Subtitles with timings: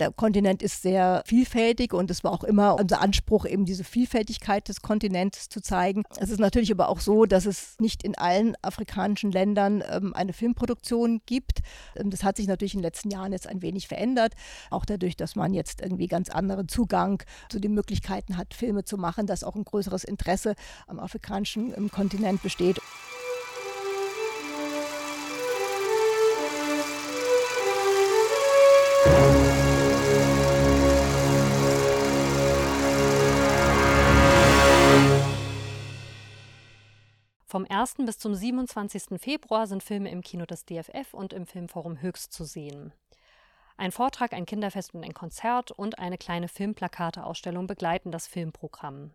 [0.00, 4.68] Der Kontinent ist sehr vielfältig und es war auch immer unser Anspruch, eben diese Vielfältigkeit
[4.68, 6.02] des Kontinents zu zeigen.
[6.18, 10.32] Es ist natürlich aber auch so, dass es nicht in allen afrikanischen Ländern ähm, eine
[10.32, 11.60] Filmproduktion gibt.
[11.94, 14.34] Ähm, das hat sich natürlich in den letzten Jahren jetzt ein wenig verändert,
[14.70, 18.98] auch dadurch, dass man jetzt irgendwie ganz anderen Zugang zu den Möglichkeiten hat, Filme zu
[18.98, 20.56] machen, dass auch ein größeres Interesse
[20.88, 22.80] am afrikanischen ähm, Kontinent besteht.
[37.54, 37.98] Vom 1.
[37.98, 39.20] bis zum 27.
[39.20, 42.92] Februar sind Filme im Kino des DFF und im Filmforum Höchst zu sehen.
[43.76, 49.12] Ein Vortrag, ein Kinderfest und ein Konzert und eine kleine Filmplakateausstellung begleiten das Filmprogramm.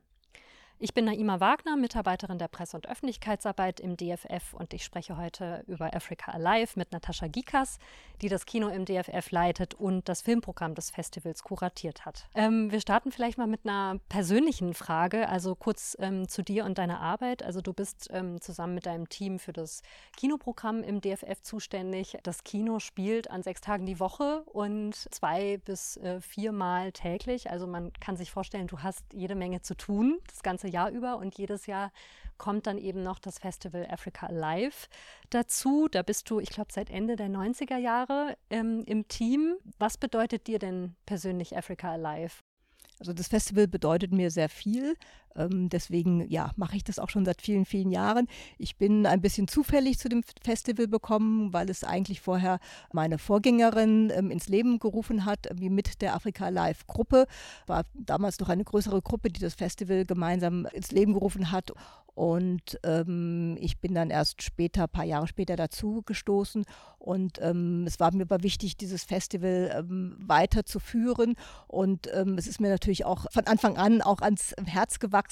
[0.81, 5.61] Ich bin Naima Wagner, Mitarbeiterin der Presse- und Öffentlichkeitsarbeit im DFF und ich spreche heute
[5.67, 7.79] über Africa Alive mit Natascha Gikas,
[8.21, 12.29] die das Kino im DFF leitet und das Filmprogramm des Festivals kuratiert hat.
[12.33, 16.77] Ähm, wir starten vielleicht mal mit einer persönlichen Frage, also kurz ähm, zu dir und
[16.77, 17.43] deiner Arbeit.
[17.43, 19.81] Also du bist ähm, zusammen mit deinem Team für das
[20.15, 22.17] Kinoprogramm im DFF zuständig.
[22.23, 27.51] Das Kino spielt an sechs Tagen die Woche und zwei bis äh, viermal täglich.
[27.51, 30.19] Also man kann sich vorstellen, du hast jede Menge zu tun.
[30.29, 31.91] Das ganze Jahr über und jedes Jahr
[32.37, 34.87] kommt dann eben noch das Festival Africa Alive
[35.29, 35.87] dazu.
[35.91, 39.57] Da bist du, ich glaube, seit Ende der 90er Jahre ähm, im Team.
[39.77, 42.35] Was bedeutet dir denn persönlich Africa Alive?
[42.99, 44.95] Also das Festival bedeutet mir sehr viel.
[45.39, 48.27] Ähm, deswegen ja, mache ich das auch schon seit vielen, vielen Jahren.
[48.57, 52.59] Ich bin ein bisschen zufällig zu dem Festival gekommen, weil es eigentlich vorher
[52.93, 57.25] meine Vorgängerin ähm, ins Leben gerufen hat, wie mit der Afrika Live Gruppe.
[57.65, 61.71] War damals noch eine größere Gruppe, die das Festival gemeinsam ins Leben gerufen hat.
[62.19, 66.65] Und ähm, ich bin dann erst später, ein paar Jahre später dazu gestoßen.
[66.97, 71.35] Und ähm, es war mir aber wichtig, dieses Festival ähm, weiterzuführen.
[71.67, 75.28] Und ähm, es ist mir natürlich auch von Anfang an auch ans Herz gewachsen,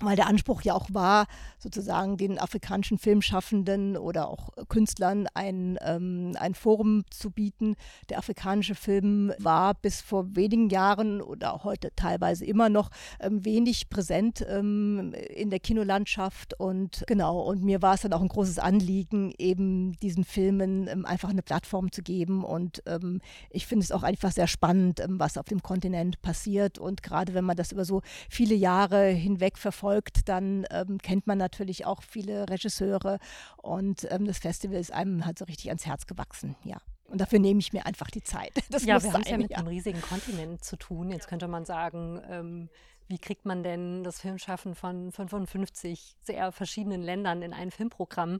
[0.00, 1.26] weil der Anspruch ja auch war,
[1.58, 7.76] sozusagen den afrikanischen Filmschaffenden oder auch Künstlern ein, ähm, ein Forum zu bieten.
[8.08, 13.88] Der afrikanische Film war bis vor wenigen Jahren oder heute teilweise immer noch ähm, wenig
[13.88, 16.10] präsent in der Kinolandschaft.
[16.10, 20.88] Landschaft und genau, und mir war es dann auch ein großes Anliegen, eben diesen Filmen
[20.88, 22.44] ähm, einfach eine Plattform zu geben.
[22.44, 23.20] Und ähm,
[23.50, 26.78] ich finde es auch einfach sehr spannend, ähm, was auf dem Kontinent passiert.
[26.78, 31.38] Und gerade wenn man das über so viele Jahre hinweg verfolgt, dann ähm, kennt man
[31.38, 33.18] natürlich auch viele Regisseure
[33.56, 36.78] und ähm, das Festival ist einem halt so richtig ans Herz gewachsen, ja.
[37.10, 38.52] Und dafür nehme ich mir einfach die Zeit.
[38.70, 39.58] Das ja, wir haben es ja mit ja.
[39.58, 41.10] einem riesigen Kontinent zu tun.
[41.10, 42.68] Jetzt könnte man sagen, ähm,
[43.08, 48.38] wie kriegt man denn das Filmschaffen von 55 sehr verschiedenen Ländern in ein Filmprogramm?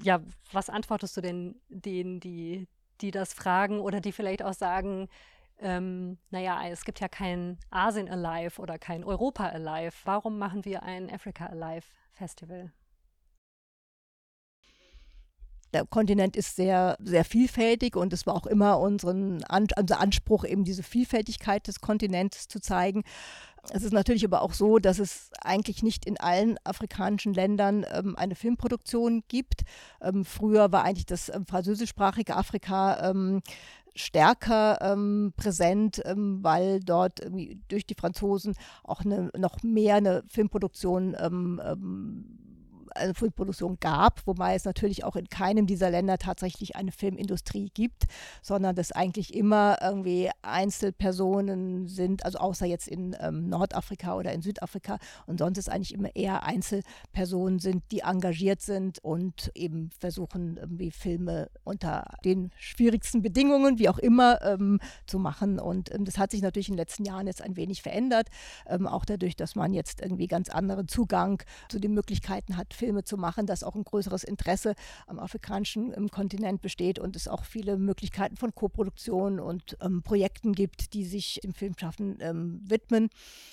[0.00, 0.20] Ja,
[0.52, 2.66] was antwortest du denn denen, die,
[3.02, 5.08] die das fragen oder die vielleicht auch sagen,
[5.60, 9.94] ähm, naja, es gibt ja kein Asien Alive oder kein Europa Alive.
[10.04, 12.72] Warum machen wir ein Africa Alive Festival?
[15.74, 20.64] der Kontinent ist sehr, sehr vielfältig und es war auch immer unseren, unser Anspruch, eben
[20.64, 23.04] diese Vielfältigkeit des Kontinents zu zeigen.
[23.70, 28.16] Es ist natürlich aber auch so, dass es eigentlich nicht in allen afrikanischen Ländern ähm,
[28.16, 29.62] eine Filmproduktion gibt.
[30.00, 33.42] Ähm, früher war eigentlich das ähm, französischsprachige Afrika ähm,
[33.98, 37.20] stärker ähm, präsent, ähm, weil dort
[37.68, 38.54] durch die Franzosen
[38.84, 41.16] auch eine, noch mehr eine Filmproduktion
[42.98, 48.04] eine Filmproduktion gab, wobei es natürlich auch in keinem dieser Länder tatsächlich eine Filmindustrie gibt,
[48.42, 54.42] sondern das eigentlich immer irgendwie Einzelpersonen sind, also außer jetzt in ähm, Nordafrika oder in
[54.42, 54.98] Südafrika.
[55.26, 60.90] Und sonst ist eigentlich immer eher Einzelpersonen sind, die engagiert sind und eben versuchen irgendwie
[60.90, 65.58] Filme unter den schwierigsten Bedingungen, wie auch immer, ähm, zu machen.
[65.58, 68.28] Und ähm, das hat sich natürlich in den letzten Jahren jetzt ein wenig verändert,
[68.66, 72.87] ähm, auch dadurch, dass man jetzt irgendwie ganz anderen Zugang zu den Möglichkeiten hat, Filme
[73.04, 74.74] zu machen, dass auch ein größeres Interesse
[75.06, 80.94] am afrikanischen Kontinent besteht und es auch viele Möglichkeiten von Koproduktion und ähm, Projekten gibt,
[80.94, 83.10] die sich dem Filmschaffen ähm, widmen.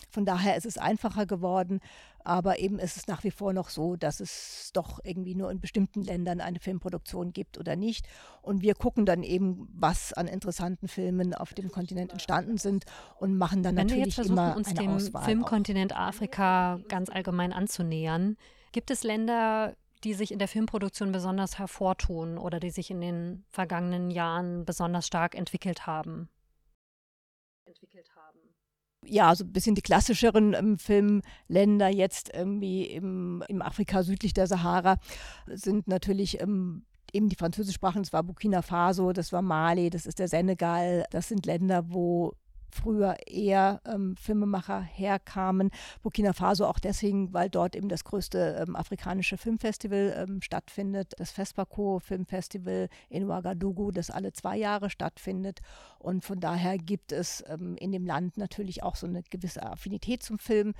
[0.10, 1.80] Von daher ist es einfacher geworden.
[2.25, 5.60] Aber eben ist es nach wie vor noch so, dass es doch irgendwie nur in
[5.60, 8.07] bestimmten Ländern eine Filmproduktion gibt oder nicht.
[8.42, 12.86] Und wir gucken dann eben, was an interessanten Filmen auf dem Kontinent entstanden sind
[13.19, 17.12] und machen dann Wenn natürlich wir jetzt immer uns eine dem Auswahl Filmkontinent Afrika ganz
[17.12, 18.38] allgemein anzunähern,
[18.75, 23.45] Gibt es Länder, die sich in der Filmproduktion besonders hervortun oder die sich in den
[23.50, 26.27] vergangenen Jahren besonders stark entwickelt haben?
[27.63, 28.38] Entwickelt haben.
[29.06, 34.48] Ja, so ein bisschen die klassischeren ähm, Filmländer jetzt irgendwie im, im Afrika südlich der
[34.48, 34.98] Sahara
[35.48, 40.19] sind natürlich ähm, eben die französischsprachigen, das war Burkina Faso, das war Mali, das ist
[40.19, 41.06] der Senegal.
[41.12, 42.33] Das sind Länder, wo
[42.69, 45.71] früher eher ähm, Filmemacher herkamen.
[46.01, 51.31] Burkina Faso auch deswegen, weil dort eben das größte ähm, afrikanische Filmfestival ähm, stattfindet, das
[51.31, 55.62] Fespaco Filmfestival in Ouagadougou, das alle zwei Jahre stattfindet.
[56.00, 60.23] Und von daher gibt es ähm, in dem Land natürlich auch so eine gewisse Affinität
[60.23, 60.73] zum Film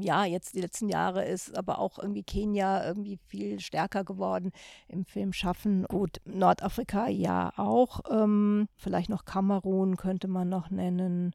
[0.00, 4.52] ja, jetzt die letzten Jahre ist aber auch irgendwie Kenia irgendwie viel stärker geworden
[4.86, 5.84] im Filmschaffen.
[5.88, 8.00] Gut, Nordafrika ja auch.
[8.10, 11.34] Ähm, vielleicht noch Kamerun könnte man noch nennen.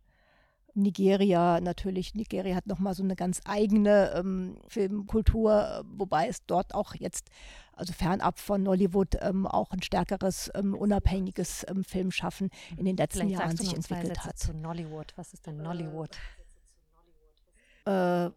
[0.75, 2.15] Nigeria natürlich.
[2.15, 7.29] Nigeria hat nochmal so eine ganz eigene ähm, Filmkultur, wobei es dort auch jetzt,
[7.73, 13.27] also fernab von Nollywood, ähm, auch ein stärkeres ähm, unabhängiges ähm, Filmschaffen in den letzten
[13.27, 14.39] Vielleicht Jahren sich entwickelt hat.
[14.39, 15.13] Zu Nollywood.
[15.15, 16.15] Was ist denn Nollywood?
[16.15, 16.42] Äh,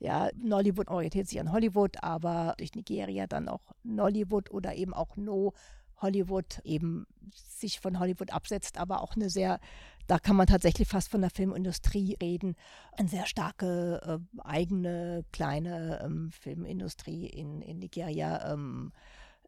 [0.00, 5.16] ja, Nollywood orientiert sich an Hollywood, aber durch Nigeria dann auch Nollywood oder eben auch
[5.16, 5.52] No
[6.00, 9.60] Hollywood eben sich von Hollywood absetzt, aber auch eine sehr,
[10.06, 12.56] da kann man tatsächlich fast von der Filmindustrie reden,
[12.96, 18.92] eine sehr starke äh, eigene kleine ähm, Filmindustrie in, in Nigeria ähm,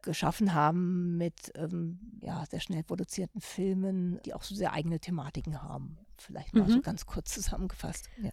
[0.02, 5.62] geschaffen haben mit ähm, ja, sehr schnell produzierten Filmen, die auch so sehr eigene Thematiken
[5.62, 5.99] haben.
[6.16, 6.70] Vielleicht mal mhm.
[6.70, 8.08] so ganz kurz zusammengefasst.
[8.22, 8.31] Ja.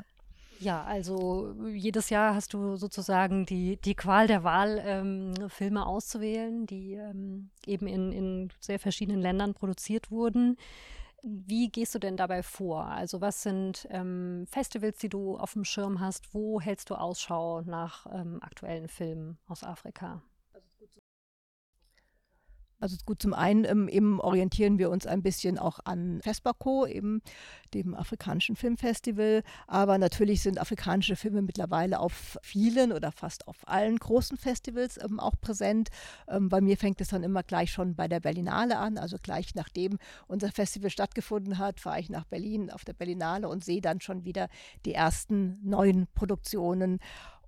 [0.61, 6.65] Ja, also jedes Jahr hast du sozusagen die, die Qual der Wahl, ähm, Filme auszuwählen,
[6.65, 10.57] die ähm, eben in, in sehr verschiedenen Ländern produziert wurden.
[11.23, 12.85] Wie gehst du denn dabei vor?
[12.85, 16.33] Also was sind ähm, Festivals, die du auf dem Schirm hast?
[16.33, 20.21] Wo hältst du Ausschau nach ähm, aktuellen Filmen aus Afrika?
[22.81, 27.21] Also gut, zum einen ähm, eben orientieren wir uns ein bisschen auch an FESPACO, eben
[27.73, 29.43] dem afrikanischen Filmfestival.
[29.67, 35.19] Aber natürlich sind afrikanische Filme mittlerweile auf vielen oder fast auf allen großen Festivals ähm,
[35.19, 35.89] auch präsent.
[36.29, 38.97] Ähm, bei mir fängt es dann immer gleich schon bei der Berlinale an.
[38.97, 43.65] Also gleich nachdem unser Festival stattgefunden hat, fahre ich nach Berlin auf der Berlinale und
[43.65, 44.47] sehe dann schon wieder
[44.85, 46.99] die ersten neuen Produktionen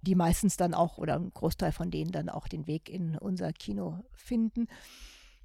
[0.03, 3.53] die meistens dann auch oder ein Großteil von denen dann auch den Weg in unser
[3.53, 4.67] Kino finden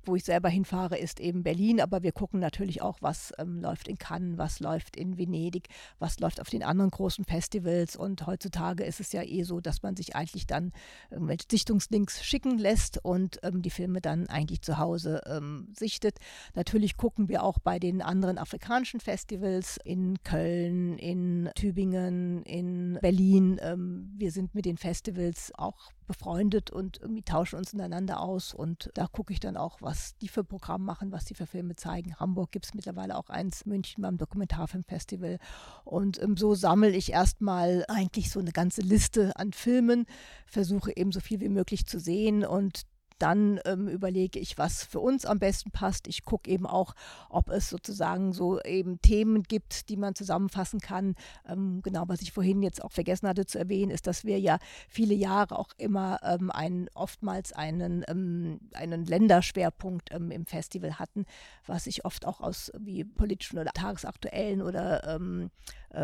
[0.06, 1.81] wo ich selber hinfahre, ist eben Berlin.
[1.81, 5.69] Aber wir gucken natürlich auch, was ähm, läuft in Cannes, was läuft in Venedig,
[5.99, 7.97] was läuft auf den anderen großen Festivals.
[7.97, 10.73] Und heutzutage ist es ja eh so, dass man sich eigentlich dann
[11.11, 16.19] irgendwelche Sichtungslinks schicken lässt und ähm, die Filme dann eigentlich zu Hause ähm, sichtet.
[16.55, 23.59] Natürlich gucken wir auch bei den anderen afrikanischen Festivals in Köln, in Tübingen, in Berlin.
[23.61, 28.55] Ähm, wir sind mit den Festivals auch befreundet und irgendwie tauschen uns untereinander aus.
[28.55, 31.76] Und da gucke ich dann auch, was die für Programm machen, was die für Filme
[31.76, 32.17] zeigen.
[32.17, 35.38] Hamburg gibt es mittlerweile auch eins, München beim Dokumentarfilmfestival.
[35.85, 40.06] Und ähm, so sammle ich erstmal eigentlich so eine ganze Liste an Filmen,
[40.47, 42.82] versuche eben so viel wie möglich zu sehen und
[43.19, 46.07] dann ähm, überlege ich, was für uns am besten passt.
[46.07, 46.95] Ich gucke eben auch,
[47.29, 51.15] ob es sozusagen so eben Themen gibt, die man zusammenfassen kann.
[51.49, 54.59] Ähm, genau, was ich vorhin jetzt auch vergessen hatte zu erwähnen, ist, dass wir ja
[54.89, 61.25] viele Jahre auch immer ähm, einen, oftmals einen, ähm, einen Länderschwerpunkt ähm, im Festival hatten,
[61.67, 65.51] was sich oft auch aus wie politischen oder tagesaktuellen oder ähm,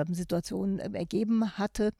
[0.08, 1.92] Situationen ergeben hatte.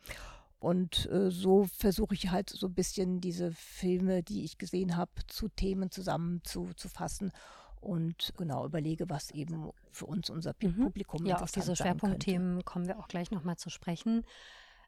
[0.63, 5.11] Und äh, so versuche ich halt so ein bisschen diese Filme, die ich gesehen habe,
[5.27, 7.33] zu Themen zusammenzufassen
[7.81, 10.85] und genau überlege, was eben für uns unser mhm.
[10.85, 14.25] Publikum Ja, auf diese Schwerpunktthemen kommen wir auch gleich nochmal zu sprechen.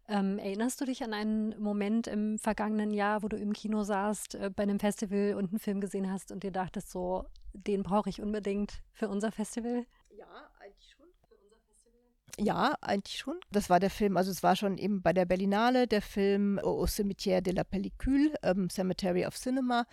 [0.07, 4.37] Ähm, erinnerst du dich an einen Moment im vergangenen Jahr, wo du im Kino saßt,
[4.37, 8.11] äh, bei einem Festival und einen Film gesehen hast und dir dachtest, so, den brauche
[8.11, 9.87] ich unbedingt für unser Festival?
[10.17, 10.27] Ja,
[12.39, 13.37] ja, eigentlich schon.
[13.53, 16.85] Das war der Film, also es war schon eben bei der Berlinale der Film Au
[16.85, 19.87] Cimetière de la Pellicule, ähm, Cemetery of Cinema.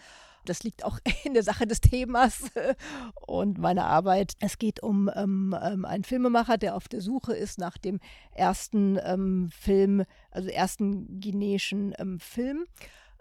[0.46, 2.46] Das liegt auch in der Sache des Themas
[3.28, 4.34] und meiner Arbeit.
[4.40, 8.00] Es geht um ähm, ähm, einen Filmemacher, der auf der Suche ist nach dem
[8.34, 12.66] ersten ähm, Film, also ersten guineischen ähm, Film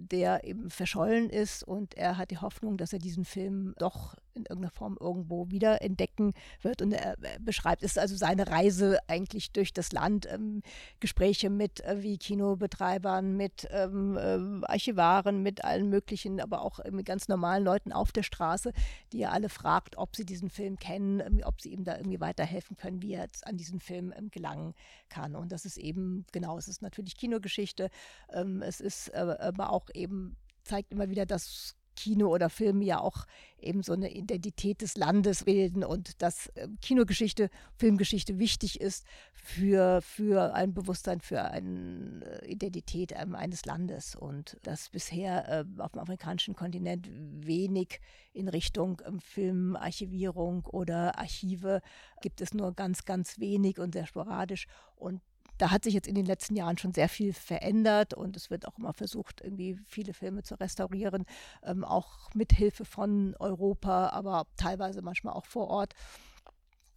[0.03, 4.43] der eben verschollen ist und er hat die Hoffnung, dass er diesen Film doch in
[4.43, 6.83] irgendeiner Form irgendwo wieder entdecken wird.
[6.83, 10.63] Und er beschreibt, es also seine Reise eigentlich durch das Land, ähm,
[11.01, 17.07] Gespräche mit äh, wie Kinobetreibern, mit ähm, äh, Archivaren, mit allen möglichen, aber auch mit
[17.07, 18.73] ganz normalen Leuten auf der Straße,
[19.13, 22.77] die er alle fragt, ob sie diesen Film kennen, ob sie ihm da irgendwie weiterhelfen
[22.77, 24.75] können, wie er jetzt an diesen Film ähm, gelangen
[25.09, 25.37] kann.
[25.37, 27.91] Und das ist eben, genau, es ist natürlich Kinogeschichte,
[28.33, 33.01] ähm, es ist äh, aber auch eben zeigt immer wieder das Kino oder Filme ja
[33.01, 33.27] auch
[33.59, 40.01] eben so eine Identität des Landes bilden und dass äh, Kinogeschichte, Filmgeschichte wichtig ist für,
[40.03, 45.93] für ein Bewusstsein, für eine äh, Identität ähm, eines Landes und dass bisher äh, auf
[45.93, 48.01] dem afrikanischen Kontinent wenig
[48.33, 51.81] in Richtung ähm, Filmarchivierung oder Archive
[52.23, 54.67] gibt es nur ganz, ganz wenig und sehr sporadisch
[54.97, 55.21] und
[55.61, 58.67] da hat sich jetzt in den letzten Jahren schon sehr viel verändert und es wird
[58.67, 61.27] auch immer versucht, irgendwie viele Filme zu restaurieren,
[61.63, 65.95] ähm, auch mit Hilfe von Europa, aber teilweise manchmal auch vor Ort.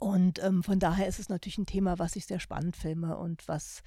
[0.04, 3.48] Und ähm, von daher ist es natürlich ein Thema, was ich sehr spannend filme und
[3.48, 3.84] was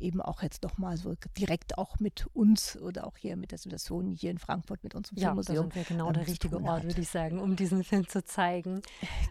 [0.00, 4.10] eben auch jetzt nochmal so direkt auch mit uns oder auch hier mit der Situation
[4.10, 5.56] hier in Frankfurt mit unserem ja, Filmmuseum.
[5.56, 8.08] Ja, da sind wir genau ähm, der richtige Ort, würde ich sagen, um diesen Film
[8.08, 8.82] zu zeigen.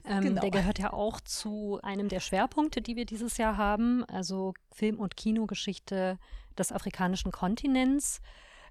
[0.05, 0.39] Ähm, genau.
[0.39, 5.00] Der gehört ja auch zu einem der Schwerpunkte, die wir dieses Jahr haben, also Film-
[5.00, 6.17] und Kinogeschichte
[6.58, 8.22] des afrikanischen Kontinents.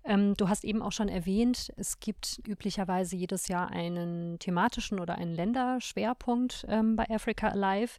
[0.09, 5.17] Ähm, du hast eben auch schon erwähnt, es gibt üblicherweise jedes Jahr einen thematischen oder
[5.17, 7.99] einen Länderschwerpunkt ähm, bei Africa Alive.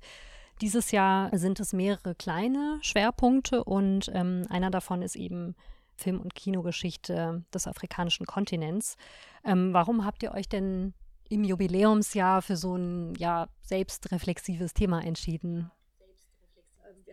[0.59, 5.55] Dieses Jahr sind es mehrere kleine Schwerpunkte und ähm, einer davon ist eben
[5.95, 8.97] Film- und Kinogeschichte des afrikanischen Kontinents.
[9.45, 10.95] Ähm, warum habt ihr euch denn
[11.29, 15.69] im Jubiläumsjahr für so ein ja, selbstreflexives Thema entschieden?
[16.89, 17.03] Ähm,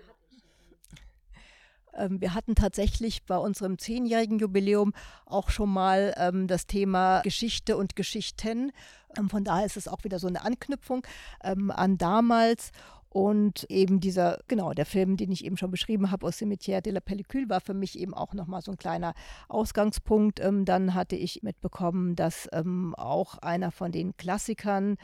[2.19, 4.93] wir hatten tatsächlich bei unserem zehnjährigen Jubiläum
[5.25, 8.73] auch schon mal ähm, das Thema Geschichte und Geschichten.
[9.17, 11.07] Ähm, von daher ist es auch wieder so eine Anknüpfung
[11.43, 12.73] ähm, an damals.
[13.09, 16.93] Und eben dieser, genau, der Film, den ich eben schon beschrieben habe, aus Cimetière de
[16.93, 19.15] la Pellicule, war für mich eben auch nochmal so ein kleiner
[19.49, 20.39] Ausgangspunkt.
[20.39, 24.99] Ähm, dann hatte ich mitbekommen, dass ähm, auch einer von den Klassikern,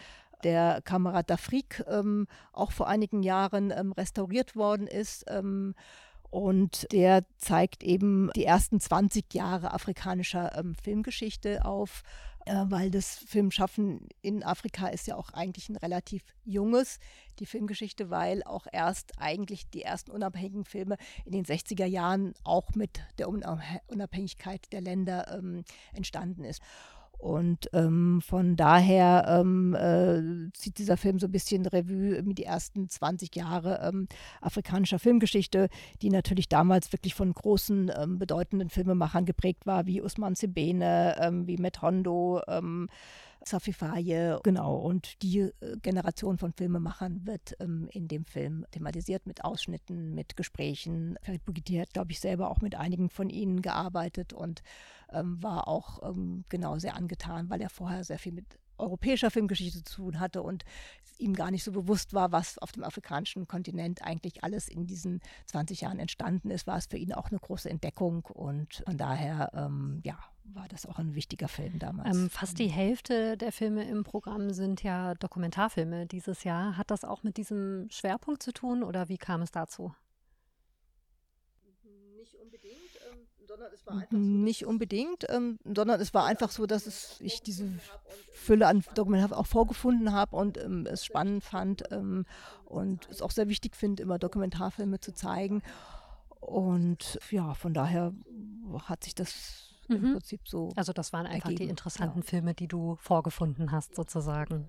[0.45, 5.25] der Kamerad d'Afrique, ähm, auch vor einigen Jahren ähm, restauriert worden ist.
[5.29, 5.75] Ähm,
[6.33, 12.03] und der zeigt eben die ersten 20 Jahre afrikanischer ähm, Filmgeschichte auf
[12.47, 16.99] äh, weil das Filmschaffen in Afrika ist ja auch eigentlich ein relativ junges,
[17.39, 22.75] die Filmgeschichte, weil auch erst eigentlich die ersten unabhängigen Filme in den 60er Jahren auch
[22.75, 26.62] mit der Unabhängigkeit der Länder ähm, entstanden ist.
[27.23, 32.43] Und ähm, von daher ähm, äh, zieht dieser Film so ein bisschen Revue mit die
[32.43, 34.09] ersten 20 Jahre ähm,
[34.41, 35.69] afrikanischer Filmgeschichte,
[36.02, 41.47] die natürlich damals wirklich von großen, ähm, bedeutenden Filmemachern geprägt war, wie Usman Sebene, ähm,
[41.47, 42.41] wie Matt Hondo,
[43.45, 44.77] Faye, genau.
[44.77, 50.37] Und die äh, Generation von Filmemachern wird ähm, in dem Film thematisiert mit Ausschnitten, mit
[50.37, 51.17] Gesprächen.
[51.23, 54.63] Ferit Bougiti hat, glaube ich, selber auch mit einigen von ihnen gearbeitet und
[55.11, 58.47] ähm, war auch ähm, genau sehr angetan, weil er vorher sehr viel mit
[58.79, 60.65] europäischer Filmgeschichte zu tun hatte und
[61.19, 65.21] ihm gar nicht so bewusst war, was auf dem afrikanischen Kontinent eigentlich alles in diesen
[65.47, 69.51] 20 Jahren entstanden ist, war es für ihn auch eine große Entdeckung und von daher,
[69.55, 72.17] ähm, ja, war das auch ein wichtiger Film damals.
[72.17, 76.77] Ähm, fast die Hälfte der Filme im Programm sind ja Dokumentarfilme dieses Jahr.
[76.77, 79.95] Hat das auch mit diesem Schwerpunkt zu tun oder wie kam es dazu?
[82.15, 82.93] Nicht unbedingt
[83.53, 87.21] sondern es war einfach so, Nicht unbedingt, ähm, sondern es war einfach so, dass es,
[87.21, 87.69] ich diese
[88.33, 92.25] Fülle an Dokumenten auch vorgefunden habe und ähm, es spannend fand ähm,
[92.65, 95.63] und es auch sehr wichtig finde, immer Dokumentarfilme zu zeigen.
[96.41, 98.13] Und ja, von daher
[98.87, 99.97] hat sich das mhm.
[99.97, 100.71] im Prinzip so.
[100.77, 101.65] Also das waren einfach ergeben.
[101.65, 102.27] die interessanten ja.
[102.27, 104.69] Filme, die du vorgefunden hast, sozusagen.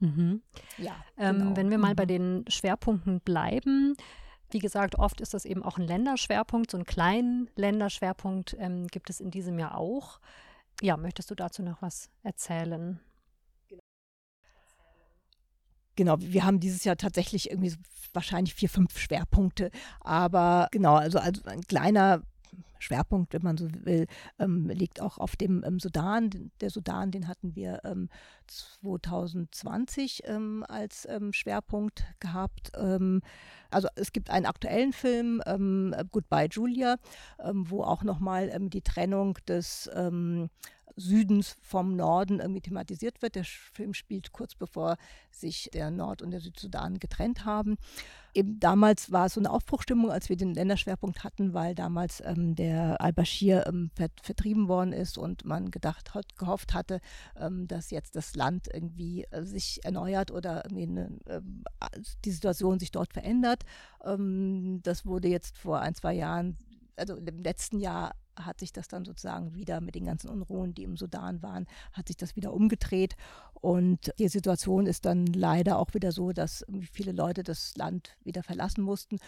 [0.00, 0.42] Mhm.
[0.78, 0.96] Ja.
[1.16, 1.56] Ähm, genau.
[1.56, 2.08] wenn wir mal bei mhm.
[2.08, 3.96] den Schwerpunkten bleiben,
[4.50, 6.70] wie gesagt, oft ist das eben auch ein Länderschwerpunkt.
[6.70, 10.20] So einen kleinen Länderschwerpunkt ähm, gibt es in diesem Jahr auch.
[10.80, 13.00] Ja, möchtest du dazu noch was erzählen?
[15.96, 17.78] Genau, wir haben dieses Jahr tatsächlich irgendwie so
[18.12, 19.70] wahrscheinlich vier, fünf Schwerpunkte.
[20.00, 22.22] Aber genau, also, also ein kleiner
[22.78, 24.06] Schwerpunkt, wenn man so will,
[24.38, 26.50] ähm, liegt auch auf dem ähm, Sudan.
[26.60, 28.08] Der Sudan, den hatten wir ähm,
[28.46, 32.72] 2020 ähm, als ähm, Schwerpunkt gehabt.
[32.76, 33.22] Ähm,
[33.70, 35.42] also es gibt einen aktuellen Film,
[36.12, 36.96] Goodbye Julia,
[37.52, 39.90] wo auch nochmal die Trennung des
[40.94, 43.34] Südens vom Norden irgendwie thematisiert wird.
[43.34, 44.96] Der Film spielt kurz bevor
[45.32, 47.76] sich der Nord- und der Südsudan getrennt haben
[48.34, 52.54] eben damals war es so eine Aufbruchstimmung, als wir den Länderschwerpunkt hatten, weil damals ähm,
[52.54, 57.00] der Al-Bashir ähm, vertrieben worden ist und man gedacht hat, gehofft hatte,
[57.36, 61.64] ähm, dass jetzt das Land irgendwie äh, sich erneuert oder eine, ähm,
[62.24, 63.62] die Situation sich dort verändert.
[64.04, 66.56] Ähm, das wurde jetzt vor ein, zwei Jahren
[66.96, 70.82] also im letzten Jahr hat sich das dann sozusagen wieder mit den ganzen Unruhen, die
[70.82, 73.16] im Sudan waren, hat sich das wieder umgedreht.
[73.54, 78.42] Und die Situation ist dann leider auch wieder so, dass viele Leute das Land wieder
[78.42, 79.18] verlassen mussten.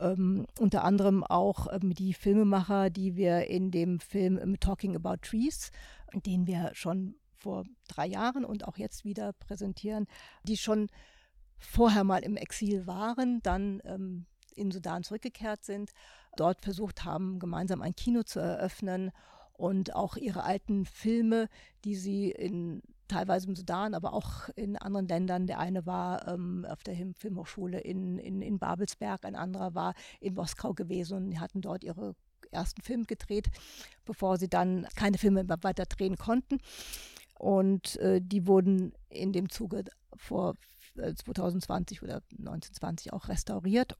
[0.00, 5.18] Ähm, unter anderem auch ähm, die Filmemacher, die wir in dem Film ähm, Talking About
[5.22, 5.70] Trees,
[6.14, 10.06] den wir schon vor drei Jahren und auch jetzt wieder präsentieren,
[10.44, 10.88] die schon
[11.58, 15.92] vorher mal im Exil waren, dann ähm, in Sudan zurückgekehrt sind,
[16.36, 19.10] dort versucht haben, gemeinsam ein Kino zu eröffnen
[19.52, 21.48] und auch ihre alten Filme,
[21.84, 25.46] die sie in teilweise im Sudan, aber auch in anderen Ländern.
[25.46, 30.34] Der eine war ähm, auf der Filmhochschule in, in, in Babelsberg, ein anderer war in
[30.34, 32.14] Moskau gewesen und hatten dort ihre
[32.52, 33.48] ersten Film gedreht,
[34.04, 36.58] bevor sie dann keine Filme mehr weiter drehen konnten.
[37.38, 39.84] Und äh, die wurden in dem Zuge
[40.14, 40.54] vor
[40.94, 43.96] 2020 äh, oder 1920 auch restauriert.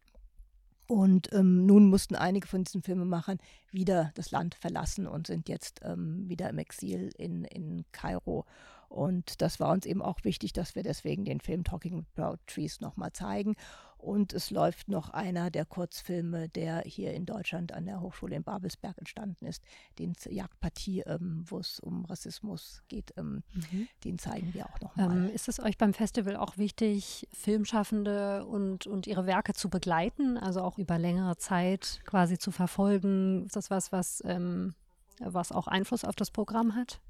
[0.91, 3.39] Und ähm, nun mussten einige von diesen Filmemachern
[3.71, 8.45] wieder das Land verlassen und sind jetzt ähm, wieder im Exil in, in Kairo.
[8.89, 12.81] Und das war uns eben auch wichtig, dass wir deswegen den Film Talking About Trees
[12.81, 13.55] nochmal zeigen.
[14.01, 18.43] Und es läuft noch einer der Kurzfilme, der hier in Deutschland an der Hochschule in
[18.43, 19.63] Babelsberg entstanden ist,
[19.99, 23.13] den Jagdpartie, ähm, wo es um Rassismus geht.
[23.17, 23.89] Ähm, mhm.
[24.05, 25.17] Den zeigen wir auch nochmal.
[25.17, 30.39] Ähm, ist es euch beim Festival auch wichtig, Filmschaffende und, und ihre Werke zu begleiten,
[30.39, 33.45] also auch über längere Zeit quasi zu verfolgen?
[33.45, 34.75] Ist das was, was, ähm,
[35.19, 37.01] was auch Einfluss auf das Programm hat?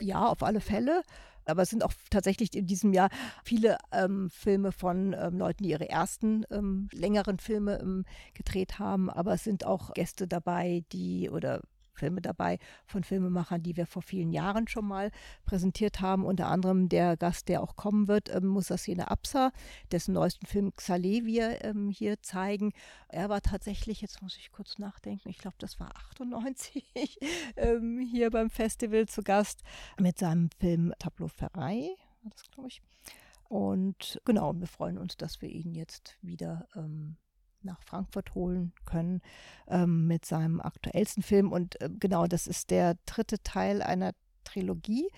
[0.00, 1.02] Ja, auf alle Fälle.
[1.46, 3.10] Aber es sind auch tatsächlich in diesem Jahr
[3.44, 8.04] viele ähm, Filme von ähm, Leuten, die ihre ersten ähm, längeren Filme ähm,
[8.34, 9.10] gedreht haben.
[9.10, 11.62] Aber es sind auch Gäste dabei, die oder
[12.00, 15.10] Filme dabei von Filmemachern, die wir vor vielen Jahren schon mal
[15.44, 16.24] präsentiert haben.
[16.24, 19.52] Unter anderem der Gast, der auch kommen wird, ähm, Musassine Absa,
[19.92, 22.72] dessen neuesten Film Xale wir ähm, hier zeigen.
[23.08, 26.84] Er war tatsächlich, jetzt muss ich kurz nachdenken, ich glaube, das war 98
[27.56, 29.62] ähm, hier beim Festival zu Gast
[30.00, 31.90] mit seinem Film Tableau Ferrei,
[32.24, 32.82] das glaube ich.
[33.48, 37.16] Und genau, wir freuen uns, dass wir ihn jetzt wieder ähm,
[37.64, 39.20] nach Frankfurt holen können
[39.68, 41.52] ähm, mit seinem aktuellsten Film.
[41.52, 44.12] Und äh, genau, das ist der dritte Teil einer
[44.44, 45.08] Trilogie.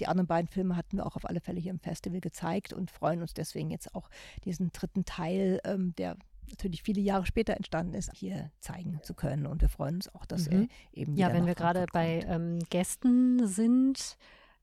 [0.00, 2.90] Die anderen beiden Filme hatten wir auch auf alle Fälle hier im Festival gezeigt und
[2.90, 4.10] freuen uns deswegen jetzt auch
[4.44, 6.16] diesen dritten Teil, ähm, der
[6.48, 9.46] natürlich viele Jahre später entstanden ist, hier zeigen zu können.
[9.46, 10.68] Und wir freuen uns auch, dass mhm.
[10.92, 11.16] er eben.
[11.16, 14.16] Ja, wenn wir gerade bei ähm, Gästen sind.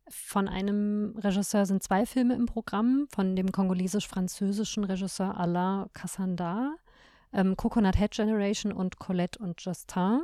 [0.10, 6.75] Von einem Regisseur sind zwei Filme im Programm, von dem kongolesisch-französischen Regisseur Alain Cassandar
[7.33, 10.24] ähm, Coconut Head Generation und Colette und Justin.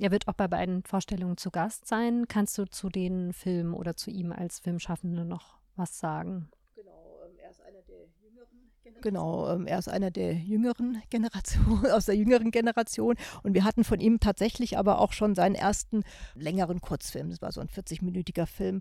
[0.00, 2.26] Er wird auch bei beiden Vorstellungen zu Gast sein.
[2.26, 6.48] Kannst du zu den Filmen oder zu ihm als Filmschaffende noch was sagen?
[6.74, 9.02] Genau, ähm, er ist einer der jüngeren Generationen.
[9.02, 13.16] Genau, ähm, er ist einer der jüngeren Generation, aus der jüngeren Generation.
[13.42, 16.02] Und wir hatten von ihm tatsächlich aber auch schon seinen ersten
[16.34, 17.28] längeren Kurzfilm.
[17.30, 18.80] Das war so ein 40-minütiger Film,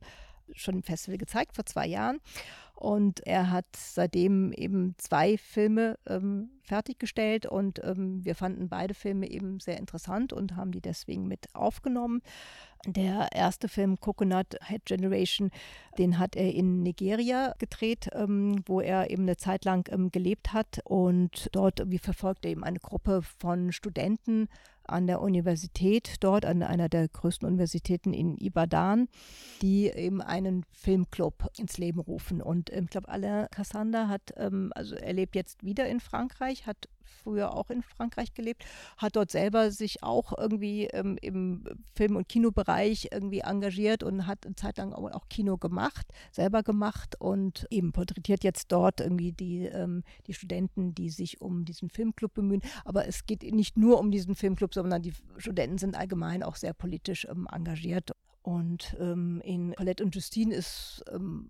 [0.55, 2.19] schon im Festival gezeigt vor zwei Jahren.
[2.79, 9.29] Und er hat seitdem eben zwei Filme ähm, fertiggestellt und ähm, wir fanden beide Filme
[9.29, 12.21] eben sehr interessant und haben die deswegen mit aufgenommen.
[12.85, 15.51] Der erste Film Coconut Head Generation,
[15.97, 20.53] den hat er in Nigeria gedreht, ähm, wo er eben eine Zeit lang ähm, gelebt
[20.53, 24.47] hat und dort verfolgt er eben eine Gruppe von Studenten
[24.91, 29.07] an der Universität dort, an einer der größten Universitäten in Ibadan,
[29.61, 32.41] die eben einen Filmclub ins Leben rufen.
[32.41, 36.65] Und ähm, ich glaube, Alain Cassander hat, ähm, also er lebt jetzt wieder in Frankreich,
[36.65, 36.89] hat
[37.23, 38.65] früher auch in Frankreich gelebt,
[38.97, 41.63] hat dort selber sich auch irgendwie ähm, im
[41.95, 47.15] Film- und Kinobereich irgendwie engagiert und hat eine Zeit lang auch Kino gemacht, selber gemacht
[47.19, 52.33] und eben porträtiert jetzt dort irgendwie die, ähm, die Studenten, die sich um diesen Filmclub
[52.33, 52.61] bemühen.
[52.85, 56.73] Aber es geht nicht nur um diesen Filmclub, sondern die Studenten sind allgemein auch sehr
[56.73, 58.11] politisch ähm, engagiert.
[58.41, 61.49] Und ähm, in Colette und Justine ist ähm,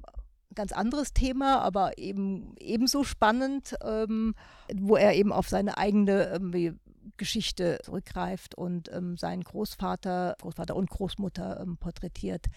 [0.59, 4.35] ganz anderes Thema, aber eben ebenso spannend, ähm,
[4.75, 6.77] wo er eben auf seine eigene
[7.15, 12.47] Geschichte zurückgreift und ähm, seinen Großvater, Großvater und Großmutter ähm, porträtiert,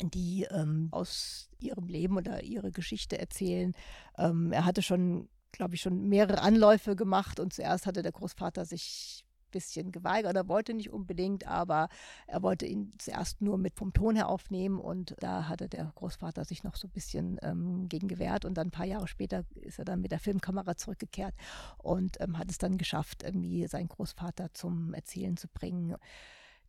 [0.00, 3.74] die ähm, aus ihrem Leben oder ihre Geschichte erzählen.
[4.16, 8.64] Ähm, er hatte schon, glaube ich, schon mehrere Anläufe gemacht und zuerst hatte der Großvater
[8.64, 10.34] sich bisschen geweigert.
[10.34, 11.88] Er wollte nicht unbedingt, aber
[12.26, 16.44] er wollte ihn zuerst nur mit vom Ton her aufnehmen und da hatte der Großvater
[16.44, 19.78] sich noch so ein bisschen ähm, gegen gewehrt und dann ein paar Jahre später ist
[19.78, 21.34] er dann mit der Filmkamera zurückgekehrt
[21.78, 25.96] und ähm, hat es dann geschafft, irgendwie seinen Großvater zum Erzählen zu bringen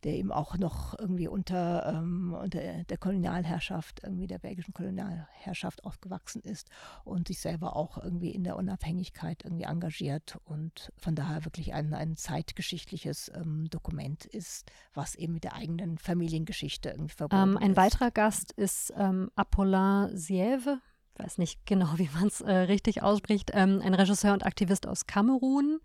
[0.04, 6.42] der eben auch noch irgendwie unter, ähm, unter der Kolonialherrschaft, irgendwie der belgischen Kolonialherrschaft aufgewachsen
[6.42, 6.68] ist
[7.04, 11.94] und sich selber auch irgendwie in der Unabhängigkeit irgendwie engagiert und von daher wirklich ein,
[11.94, 17.70] ein zeitgeschichtliches ähm, Dokument ist, was eben mit der eigenen Familiengeschichte irgendwie verbunden ähm, ein
[17.70, 17.76] ist.
[17.76, 20.80] weiterer Gast ist ähm, Apollin Sieve
[21.16, 25.06] weiß nicht genau, wie man es äh, richtig ausspricht, ähm, ein Regisseur und Aktivist aus
[25.06, 25.80] Kamerun.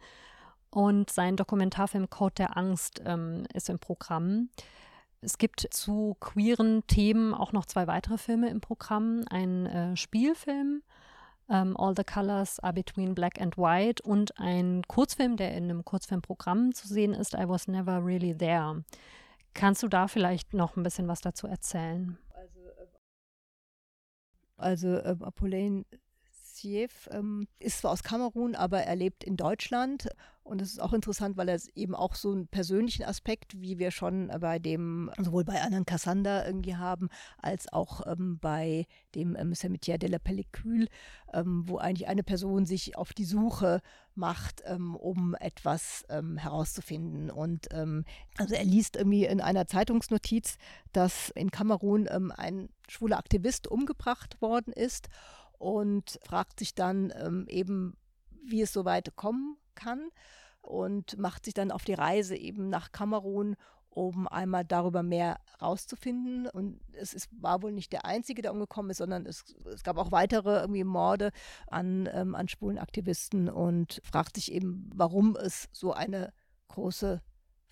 [0.71, 4.49] Und sein Dokumentarfilm Code der Angst ähm, ist im Programm.
[5.21, 9.25] Es gibt zu queeren Themen auch noch zwei weitere Filme im Programm.
[9.29, 10.83] Ein äh, Spielfilm,
[11.49, 15.83] ähm, All the Colors Are Between Black and White, und ein Kurzfilm, der in einem
[15.83, 18.83] Kurzfilmprogramm zu sehen ist, I Was Never Really There.
[19.53, 22.17] Kannst du da vielleicht noch ein bisschen was dazu erzählen?
[22.33, 22.59] Also,
[24.57, 25.85] also äh, Apolline
[26.59, 30.09] Siev ähm, ist zwar aus Kamerun, aber er lebt in Deutschland.
[30.43, 33.91] Und es ist auch interessant, weil er eben auch so einen persönlichen Aspekt, wie wir
[33.91, 39.53] schon bei dem, sowohl bei Annan Cassander irgendwie haben, als auch ähm, bei dem ähm,
[39.53, 40.87] Cimetière de la Pellicule,
[41.33, 43.81] ähm, wo eigentlich eine Person sich auf die Suche
[44.15, 47.29] macht, ähm, um etwas ähm, herauszufinden.
[47.29, 48.03] Und ähm,
[48.37, 50.57] also er liest irgendwie in einer Zeitungsnotiz,
[50.93, 55.09] dass in Kamerun ein schwuler Aktivist umgebracht worden ist
[55.59, 57.95] und fragt sich dann ähm, eben,
[58.43, 60.09] wie es so weit kommen kann
[60.61, 63.55] und macht sich dann auf die Reise eben nach Kamerun,
[63.89, 66.47] um einmal darüber mehr rauszufinden.
[66.47, 69.43] Und es ist, war wohl nicht der Einzige, der umgekommen ist, sondern es,
[69.73, 71.31] es gab auch weitere irgendwie Morde
[71.67, 72.79] an, ähm, an schwulen
[73.49, 76.33] und fragt sich eben, warum es so eine
[76.69, 77.21] große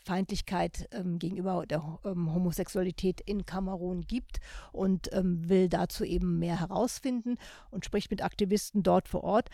[0.08, 4.39] Feindlichkeit ähm, gegenüber der ähm, Homosexualität in Kamerun gibt
[4.72, 7.38] und ähm, will dazu eben mehr herausfinden
[7.72, 9.50] und spricht mit Aktivisten dort vor Ort.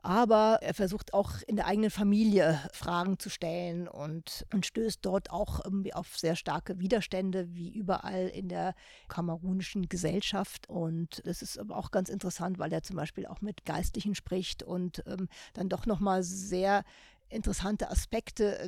[0.00, 5.30] Aber er versucht auch in der eigenen Familie Fragen zu stellen und, und stößt dort
[5.30, 5.62] auch
[5.94, 8.74] auf sehr starke Widerstände, wie überall in der
[9.08, 10.68] kamerunischen Gesellschaft.
[10.68, 14.62] Und das ist aber auch ganz interessant, weil er zum Beispiel auch mit Geistlichen spricht
[14.62, 16.84] und ähm, dann doch nochmal sehr
[17.30, 18.58] interessante Aspekte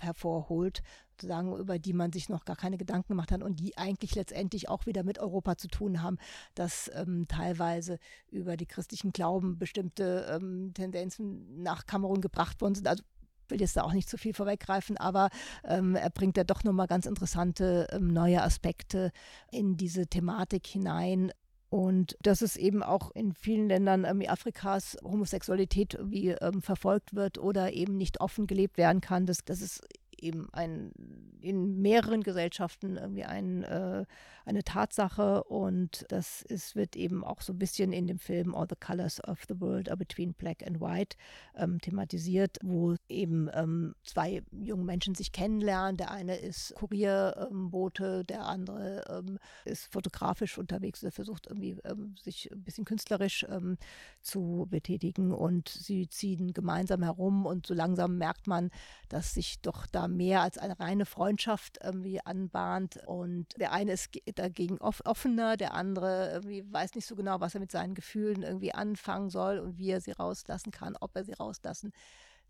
[0.00, 4.14] hervorholt, sozusagen, über die man sich noch gar keine Gedanken gemacht hat und die eigentlich
[4.14, 6.18] letztendlich auch wieder mit Europa zu tun haben,
[6.54, 7.98] dass ähm, teilweise
[8.30, 12.88] über die christlichen Glauben bestimmte ähm, Tendenzen nach Kamerun gebracht worden sind.
[12.88, 13.04] Also
[13.48, 15.28] will jetzt da auch nicht zu viel vorweggreifen, aber
[15.64, 19.12] ähm, er bringt da doch nochmal ganz interessante ähm, neue Aspekte
[19.50, 21.30] in diese Thematik hinein,
[21.72, 27.38] und dass es eben auch in vielen Ländern ähm, Afrikas Homosexualität wie ähm, verfolgt wird
[27.38, 29.82] oder eben nicht offen gelebt werden kann, das, das ist
[30.18, 30.92] eben ein,
[31.40, 34.04] in mehreren Gesellschaften irgendwie ein, äh,
[34.44, 38.66] eine Tatsache und das ist, wird eben auch so ein bisschen in dem Film All
[38.68, 41.16] the Colors of the World are Between Black and White
[41.56, 45.96] ähm, thematisiert, wo eben ähm, zwei junge Menschen sich kennenlernen.
[45.96, 52.50] Der eine ist Kurierbote, der andere ähm, ist fotografisch unterwegs, er versucht irgendwie ähm, sich
[52.52, 53.76] ein bisschen künstlerisch ähm,
[54.20, 58.70] zu betätigen und sie ziehen gemeinsam herum und so langsam merkt man,
[59.08, 64.12] dass sich doch da mehr als eine reine Freundschaft irgendwie anbahnt und der eine ist
[64.38, 68.74] dagegen offener, der andere irgendwie weiß nicht so genau, was er mit seinen Gefühlen irgendwie
[68.74, 71.92] anfangen soll und wie er sie rauslassen kann, ob er sie rauslassen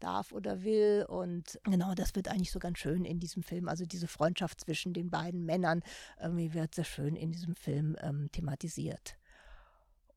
[0.03, 1.07] darf oder will.
[1.09, 3.69] Und genau, das wird eigentlich so ganz schön in diesem Film.
[3.69, 5.83] Also diese Freundschaft zwischen den beiden Männern
[6.21, 9.17] irgendwie wird sehr schön in diesem Film ähm, thematisiert.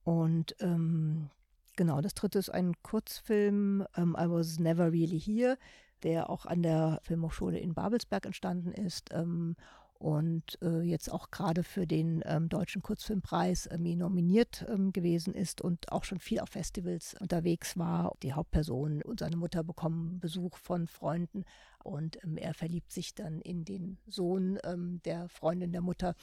[0.03, 1.29] Und ähm,
[1.75, 5.57] genau, das dritte ist ein Kurzfilm, ähm, I Was Never Really Here,
[6.03, 9.09] der auch an der Filmhochschule in Babelsberg entstanden ist.
[9.11, 9.55] Ähm,
[9.99, 15.61] und äh, jetzt auch gerade für den ähm, Deutschen Kurzfilmpreis äh, nominiert ähm, gewesen ist
[15.61, 18.13] und auch schon viel auf Festivals unterwegs war.
[18.21, 21.45] Die Hauptperson und seine Mutter bekommen Besuch von Freunden
[21.85, 26.15] und ähm, er verliebt sich dann in den Sohn ähm, der Freundin der Mutter.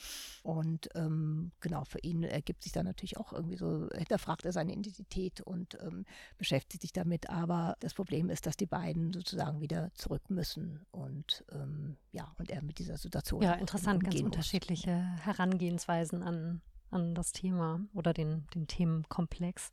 [0.43, 4.73] Und ähm, genau, für ihn ergibt sich dann natürlich auch irgendwie so, hinterfragt er seine
[4.73, 6.05] Identität und ähm,
[6.37, 7.29] beschäftigt sich damit.
[7.29, 12.51] Aber das Problem ist, dass die beiden sozusagen wieder zurück müssen und ähm, ja, und
[12.51, 13.41] er mit dieser Situation.
[13.41, 19.71] Ja, interessant, ganz unterschiedliche Herangehensweisen an, an das Thema oder den, den Themenkomplex.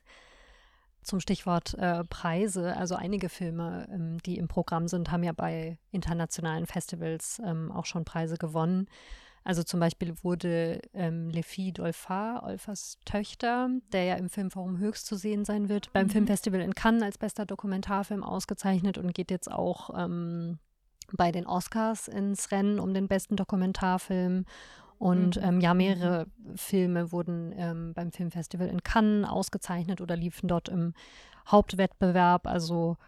[1.03, 5.79] Zum Stichwort äh, Preise, also einige Filme, ähm, die im Programm sind, haben ja bei
[5.91, 8.87] internationalen Festivals ähm, auch schon Preise gewonnen.
[9.43, 15.17] Also zum Beispiel wurde ähm, Filles d'Olfa, Olfas Töchter, der ja im Filmforum höchst zu
[15.17, 16.11] sehen sein wird, beim mhm.
[16.11, 20.59] Filmfestival in Cannes als bester Dokumentarfilm ausgezeichnet und geht jetzt auch ähm,
[21.13, 24.45] bei den Oscars ins Rennen um den besten Dokumentarfilm.
[25.01, 25.43] Und mhm.
[25.43, 30.93] ähm, ja, mehrere Filme wurden ähm, beim Filmfestival in Cannes ausgezeichnet oder liefen dort im
[31.49, 32.47] Hauptwettbewerb.
[32.47, 32.99] Also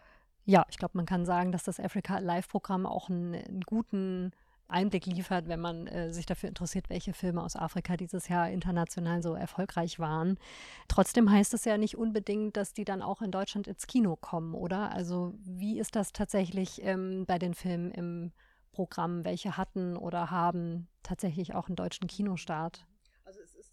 [0.46, 4.30] ja, ich glaube, man kann sagen, dass das Africa Live-Programm auch einen, einen, guten
[4.68, 9.22] Einblick liefert, wenn man äh, sich dafür interessiert, welche Filme aus Afrika dieses Jahr international
[9.22, 10.38] so erfolgreich waren.
[10.88, 14.54] Trotzdem heißt es ja nicht unbedingt, dass die dann auch in Deutschland ins Kino kommen,
[14.54, 14.92] oder?
[14.92, 18.32] Also wie ist das tatsächlich ähm, bei den Filmen im
[18.72, 22.86] Programm, welche hatten oder haben tatsächlich auch einen deutschen Kinostart.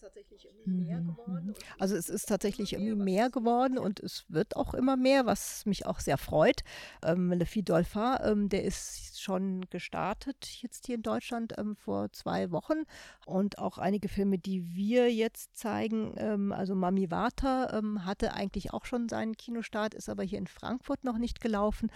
[0.02, 1.46] Also es ist tatsächlich irgendwie mehr mhm, geworden.
[1.48, 1.54] Mhm.
[1.80, 5.86] Also es ist tatsächlich irgendwie mehr geworden und es wird auch immer mehr, was mich
[5.86, 6.62] auch sehr freut.
[7.04, 12.52] Ähm, Le Dolphin, ähm, der ist schon gestartet jetzt hier in Deutschland ähm, vor zwei
[12.52, 12.84] Wochen
[13.26, 18.74] und auch einige Filme, die wir jetzt zeigen, ähm, also Mami Vata ähm, hatte eigentlich
[18.74, 21.92] auch schon seinen Kinostart, ist aber hier in Frankfurt noch nicht gelaufen,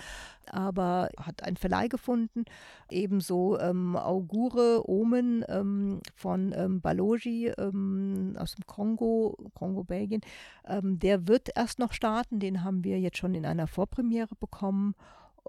[0.48, 2.46] aber hat einen Verleih gefunden.
[2.90, 5.44] Ebenso ähm, Augure Omen
[6.16, 7.52] von ähm, Balogi
[8.38, 10.22] aus dem Kongo, Kongo, Belgien,
[10.66, 14.96] der wird erst noch starten, den haben wir jetzt schon in einer Vorpremiere bekommen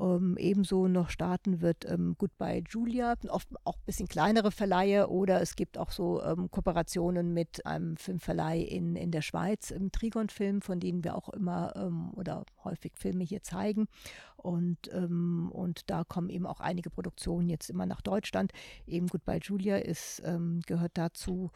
[0.00, 5.40] ähm, ebenso noch starten wird ähm, Goodbye Julia, oft auch ein bisschen kleinere Verleihe oder
[5.40, 10.62] es gibt auch so ähm, Kooperationen mit einem Filmverleih in, in der Schweiz, im Trigon-Film,
[10.62, 13.86] von denen wir auch immer ähm, oder häufig Filme hier zeigen.
[14.36, 18.52] Und, ähm, und da kommen eben auch einige Produktionen jetzt immer nach Deutschland.
[18.86, 21.50] Eben Goodbye Julia ist, ähm, gehört dazu.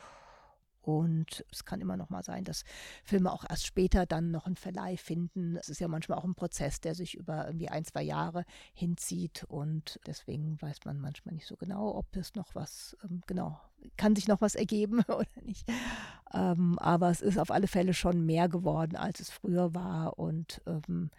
[0.88, 2.64] Und es kann immer noch mal sein, dass
[3.04, 5.56] Filme auch erst später dann noch einen Verleih finden.
[5.56, 9.44] Es ist ja manchmal auch ein Prozess, der sich über irgendwie ein, zwei Jahre hinzieht.
[9.44, 13.60] Und deswegen weiß man manchmal nicht so genau, ob es noch was, ähm, genau,
[13.98, 15.70] kann sich noch was ergeben oder nicht.
[16.32, 20.18] Ähm, aber es ist auf alle Fälle schon mehr geworden, als es früher war.
[20.18, 21.10] Und ähm,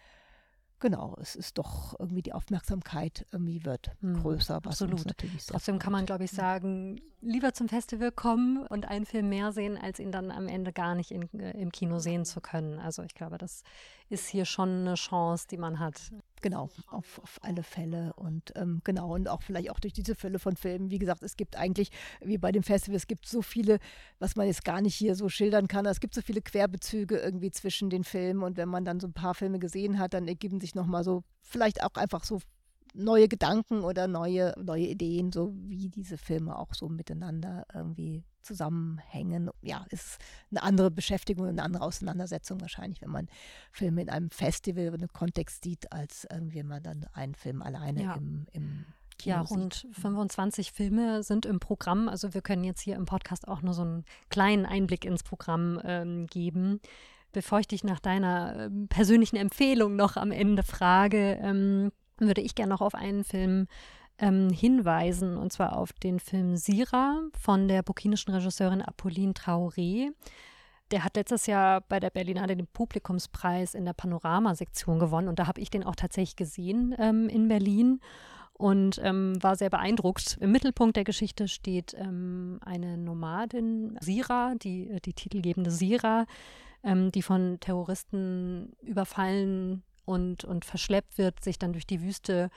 [0.79, 5.05] genau, es ist doch irgendwie die Aufmerksamkeit irgendwie wird hm, größer, was absolut.
[5.05, 9.51] natürlich Trotzdem kann man, glaube ich, sagen, lieber zum Festival kommen und einen Film mehr
[9.51, 12.79] sehen, als ihn dann am Ende gar nicht in, äh, im Kino sehen zu können.
[12.79, 13.63] Also ich glaube, das
[14.09, 16.11] ist hier schon eine Chance, die man hat.
[16.41, 18.13] Genau, auf, auf alle Fälle.
[18.13, 20.89] Und ähm, genau, und auch vielleicht auch durch diese Fülle von Filmen.
[20.89, 21.89] Wie gesagt, es gibt eigentlich,
[22.21, 23.79] wie bei dem Festival, es gibt so viele,
[24.19, 25.85] was man jetzt gar nicht hier so schildern kann.
[25.85, 28.43] Es gibt so viele Querbezüge irgendwie zwischen den Filmen.
[28.43, 31.23] Und wenn man dann so ein paar Filme gesehen hat, dann ergeben sich nochmal so,
[31.41, 32.39] vielleicht auch einfach so
[32.93, 39.49] neue Gedanken oder neue, neue Ideen, so wie diese Filme auch so miteinander irgendwie zusammenhängen.
[39.61, 40.17] Ja, ist
[40.51, 43.27] eine andere Beschäftigung, eine andere Auseinandersetzung wahrscheinlich, wenn man
[43.71, 48.03] Filme in einem Festival oder einem Kontext sieht, als wenn man dann einen Film alleine
[48.03, 48.15] ja.
[48.15, 48.85] im, im
[49.19, 52.07] Kino ja, rund 25 Filme sind im Programm.
[52.07, 55.79] Also wir können jetzt hier im Podcast auch nur so einen kleinen Einblick ins Programm
[55.83, 56.79] ähm, geben.
[57.31, 61.91] Bevor ich dich nach deiner äh, persönlichen Empfehlung noch am Ende frage, ähm,
[62.27, 63.67] würde ich gerne noch auf einen Film
[64.19, 70.09] ähm, hinweisen, und zwar auf den Film Sira von der burkinischen Regisseurin Apolline Traoré.
[70.91, 75.47] Der hat letztes Jahr bei der Berlinale den Publikumspreis in der Panorama-Sektion gewonnen und da
[75.47, 77.99] habe ich den auch tatsächlich gesehen ähm, in Berlin
[78.53, 80.37] und ähm, war sehr beeindruckt.
[80.41, 86.25] Im Mittelpunkt der Geschichte steht ähm, eine Nomadin, Sira, die, die titelgebende Sira,
[86.83, 92.49] ähm, die von Terroristen überfallen und, und verschleppt wird, sich dann durch die Wüste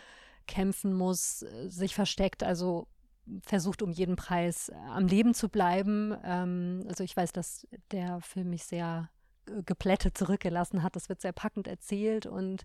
[0.46, 2.88] kämpfen muss, äh, sich versteckt, also
[3.42, 6.16] versucht um jeden Preis äh, am Leben zu bleiben.
[6.24, 9.10] Ähm, also ich weiß, dass der Film mich sehr
[9.66, 10.96] geplättet zurückgelassen hat.
[10.96, 12.64] Das wird sehr packend erzählt und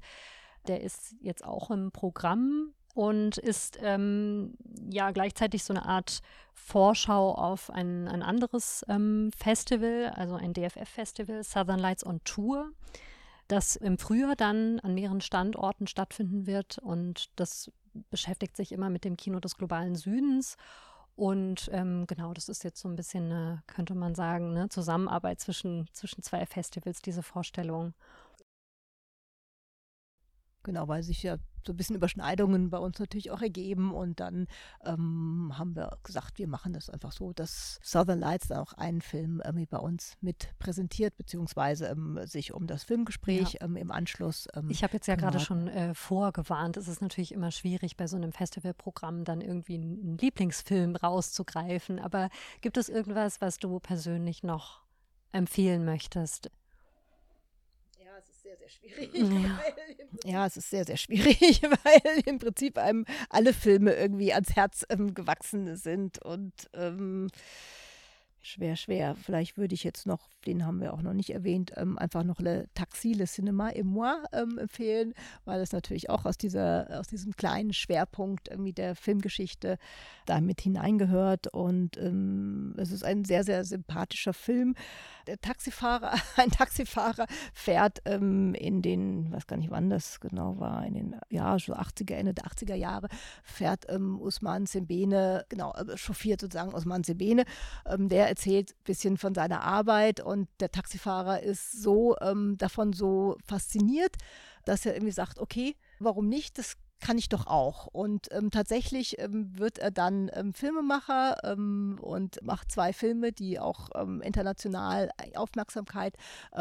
[0.67, 4.53] der ist jetzt auch im Programm und ist ähm,
[4.89, 6.21] ja gleichzeitig so eine Art
[6.53, 12.71] Vorschau auf ein, ein anderes ähm, Festival, also ein DFF-Festival, Southern Lights on Tour
[13.47, 16.77] das im Frühjahr dann an mehreren Standorten stattfinden wird.
[16.79, 17.71] Und das
[18.09, 20.57] beschäftigt sich immer mit dem Kino des globalen Südens.
[21.15, 25.39] Und ähm, genau, das ist jetzt so ein bisschen, eine, könnte man sagen, eine Zusammenarbeit
[25.39, 27.93] zwischen, zwischen zwei Festivals, diese Vorstellung.
[30.67, 33.93] Genau, weil sich ja so ein bisschen Überschneidungen bei uns natürlich auch ergeben.
[33.93, 34.47] Und dann
[34.83, 38.99] ähm, haben wir gesagt, wir machen das einfach so, dass Southern Lights dann auch einen
[38.99, 43.61] Film irgendwie bei uns mit präsentiert, beziehungsweise ähm, sich um das Filmgespräch ja.
[43.61, 44.49] ähm, im Anschluss.
[44.55, 48.07] Ähm, ich habe jetzt ja gerade schon äh, vorgewarnt, es ist natürlich immer schwierig, bei
[48.07, 51.99] so einem Festivalprogramm dann irgendwie einen Lieblingsfilm rauszugreifen.
[51.99, 54.81] Aber gibt es irgendwas, was du persönlich noch
[55.31, 56.51] empfehlen möchtest?
[58.57, 59.43] Sehr, sehr schwierig.
[60.23, 60.31] Ja.
[60.31, 60.45] ja.
[60.45, 65.13] es ist sehr, sehr schwierig, weil im Prinzip einem alle Filme irgendwie ans Herz ähm,
[65.13, 67.29] gewachsen sind und ähm,
[68.47, 69.15] schwer, schwer.
[69.15, 72.39] Vielleicht würde ich jetzt noch, den haben wir auch noch nicht erwähnt, ähm, einfach noch
[72.39, 75.13] Le Taxi, Le Cinéma et moi ähm, empfehlen,
[75.45, 79.77] weil es natürlich auch aus, dieser, aus diesem kleinen Schwerpunkt irgendwie der Filmgeschichte
[80.25, 81.47] da mit hineingehört.
[81.47, 84.75] Und ähm, es ist ein sehr, sehr sympathischer Film.
[85.27, 90.85] Der Taxifahrer, ein Taxifahrer fährt ähm, in den, weiß gar nicht wann das genau war,
[90.85, 93.09] in den ja, so 80er, Ende der 80er Jahre,
[93.43, 97.43] fährt ähm, Usman Sembene, genau, äh, chauffiert sozusagen Usman Sembene,
[97.85, 102.93] ähm, der erzählt ein bisschen von seiner Arbeit und der Taxifahrer ist so ähm, davon
[102.93, 104.15] so fasziniert,
[104.63, 106.59] dass er irgendwie sagt, okay, warum nicht?
[106.59, 107.87] Das kann ich doch auch.
[107.87, 113.59] Und ähm, tatsächlich ähm, wird er dann ähm, Filmemacher ähm, und macht zwei Filme, die
[113.59, 116.15] auch ähm, international Aufmerksamkeit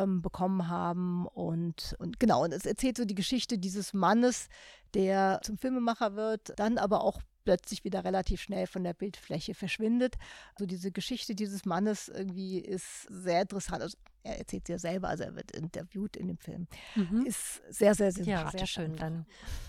[0.06, 1.26] bekommen haben.
[1.26, 4.48] Und, und genau, und es erzählt so die Geschichte dieses Mannes,
[4.94, 10.16] der zum Filmemacher wird, dann aber auch plötzlich wieder relativ schnell von der Bildfläche verschwindet.
[10.54, 13.82] Also diese Geschichte dieses Mannes irgendwie ist sehr interessant.
[13.82, 16.66] Also er erzählt sie ja selber, also er wird interviewt in dem Film.
[16.96, 17.24] Mhm.
[17.24, 18.92] Ist sehr, sehr, sehr Ja, sehr schön.
[18.92, 18.98] Einfach.
[18.98, 19.26] Dann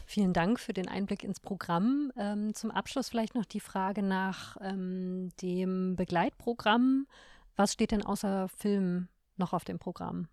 [0.08, 2.12] vielen Dank für den Einblick ins Programm.
[2.18, 7.08] Ähm, zum Abschluss vielleicht noch die Frage nach ähm, dem Begleitprogramm.
[7.56, 10.28] Was steht denn außer Film noch auf dem Programm?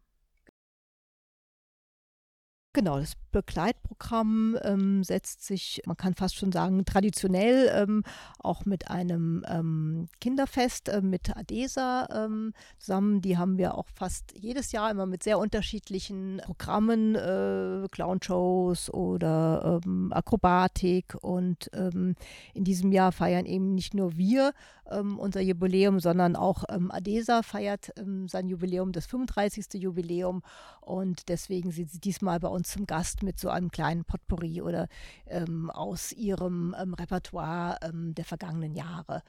[2.74, 8.02] Genau, das Begleitprogramm ähm, setzt sich, man kann fast schon sagen, traditionell ähm,
[8.40, 13.20] auch mit einem ähm, Kinderfest äh, mit Adesa ähm, zusammen.
[13.20, 19.80] Die haben wir auch fast jedes Jahr immer mit sehr unterschiedlichen Programmen, äh, Clownshows oder
[19.84, 21.16] ähm, Akrobatik.
[21.20, 22.16] Und ähm,
[22.54, 24.52] in diesem Jahr feiern eben nicht nur wir
[24.86, 27.92] unser Jubiläum, sondern auch Adesa feiert
[28.26, 29.80] sein Jubiläum, das 35.
[29.80, 30.42] Jubiläum.
[30.80, 34.62] Und deswegen sind sie diesmal bei uns uns zum Gast mit so einem kleinen Potpourri
[34.62, 34.88] oder
[35.26, 39.22] ähm, aus ihrem ähm, Repertoire ähm, der vergangenen Jahre.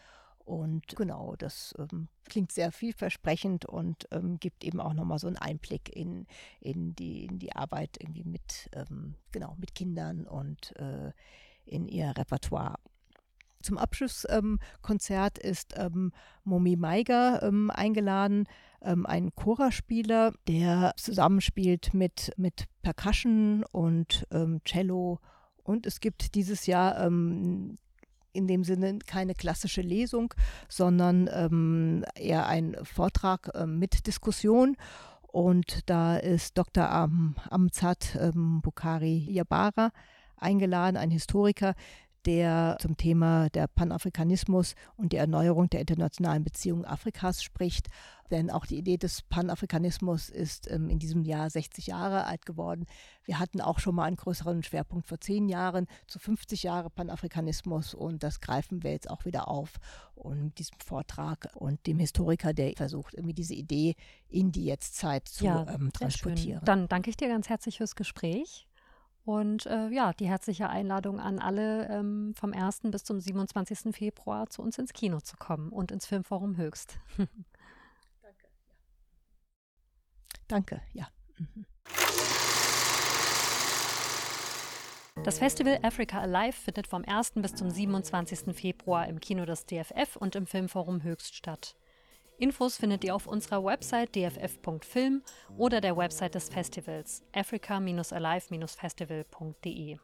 [0.45, 5.37] Und genau, das ähm, klingt sehr vielversprechend und ähm, gibt eben auch nochmal so einen
[5.37, 6.27] Einblick in,
[6.61, 11.11] in, die, in die Arbeit irgendwie mit, ähm, genau, mit Kindern und äh,
[11.65, 12.75] in ihr Repertoire.
[13.65, 16.11] Zum Abschlusskonzert ist ähm,
[16.43, 18.47] Momi Meiger ähm, eingeladen,
[18.83, 25.19] ähm, ein Chora-Spieler, der zusammenspielt mit, mit Percussion und ähm, Cello.
[25.63, 27.79] Und es gibt dieses Jahr ähm,
[28.33, 30.31] in dem Sinne keine klassische Lesung,
[30.69, 34.77] sondern ähm, eher ein Vortrag mit Diskussion.
[35.21, 36.87] Und da ist Dr.
[36.87, 39.91] Am Amzat Bukhari Yabara
[40.37, 41.75] eingeladen, ein Historiker,
[42.25, 47.87] der zum Thema der Panafrikanismus und die Erneuerung der internationalen Beziehungen Afrikas spricht.
[48.31, 52.85] Denn auch die Idee des Panafrikanismus ist ähm, in diesem Jahr 60 Jahre alt geworden.
[53.23, 57.93] Wir hatten auch schon mal einen größeren Schwerpunkt vor zehn Jahren zu 50 Jahre Panafrikanismus
[57.93, 59.73] und das greifen wir jetzt auch wieder auf
[60.15, 63.95] und mit diesem Vortrag und dem Historiker, der versucht, irgendwie diese Idee
[64.27, 66.61] in die Jetztzeit zu ja, ähm, transportieren.
[66.65, 68.67] Dann danke ich dir ganz herzlich fürs Gespräch.
[69.25, 72.81] Und äh, ja, die herzliche Einladung an alle, ähm, vom 1.
[72.83, 73.95] bis zum 27.
[73.95, 76.99] Februar zu uns ins Kino zu kommen und ins Filmforum Höchst.
[77.17, 78.77] Danke, ja.
[80.47, 81.07] Danke, ja.
[81.37, 81.65] Mhm.
[85.23, 87.31] Das Festival Africa Alive findet vom 1.
[87.37, 88.55] bis zum 27.
[88.55, 91.75] Februar im Kino des DFF und im Filmforum Höchst statt.
[92.37, 95.21] Infos findet ihr auf unserer Website dff.film
[95.57, 99.97] oder der Website des Festivals africa-alive-festival.de.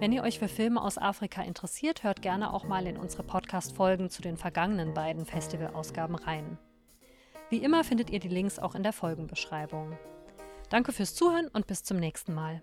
[0.00, 4.10] Wenn ihr euch für Filme aus Afrika interessiert, hört gerne auch mal in unsere Podcast-Folgen
[4.10, 6.58] zu den vergangenen beiden Festivalausgaben rein.
[7.48, 9.96] Wie immer findet ihr die Links auch in der Folgenbeschreibung.
[10.68, 12.62] Danke fürs Zuhören und bis zum nächsten Mal.